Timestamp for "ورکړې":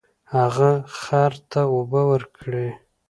2.11-2.67